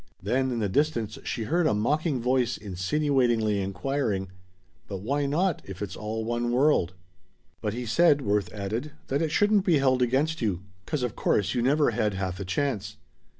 Then 0.19 0.49
in 0.51 0.57
the 0.57 0.67
distance 0.67 1.19
she 1.25 1.43
heard 1.43 1.67
a 1.67 1.75
mocking 1.75 2.19
voice 2.23 2.57
insinuatingly 2.57 3.61
inquiring: 3.61 4.29
"But 4.87 5.01
why 5.01 5.27
not, 5.27 5.61
if 5.63 5.79
it's 5.79 5.95
all 5.95 6.25
one 6.25 6.51
world?" 6.51 6.95
"But 7.61 7.75
he 7.75 7.85
said," 7.85 8.21
Worth 8.23 8.51
added, 8.51 8.93
"that 9.09 9.21
it 9.21 9.29
shouldn't 9.29 9.63
be 9.63 9.77
held 9.77 10.01
against 10.01 10.41
you, 10.41 10.63
'cause 10.87 11.03
of 11.03 11.15
course 11.15 11.53
you 11.53 11.61
never 11.61 11.91
had 11.91 12.15
half 12.15 12.39
a 12.39 12.45
chance. 12.45 12.97